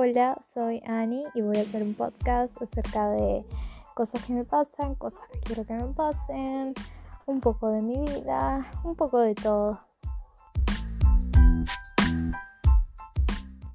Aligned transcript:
Hola, 0.00 0.40
soy 0.54 0.80
Annie 0.86 1.24
y 1.34 1.40
voy 1.40 1.56
a 1.56 1.62
hacer 1.62 1.82
un 1.82 1.92
podcast 1.92 2.62
acerca 2.62 3.10
de 3.10 3.44
cosas 3.94 4.24
que 4.24 4.32
me 4.32 4.44
pasan, 4.44 4.94
cosas 4.94 5.26
que 5.32 5.40
quiero 5.40 5.66
que 5.66 5.74
me 5.74 5.92
pasen, 5.92 6.72
un 7.26 7.40
poco 7.40 7.68
de 7.70 7.82
mi 7.82 7.98
vida, 7.98 8.70
un 8.84 8.94
poco 8.94 9.18
de 9.18 9.34
todo. 9.34 9.87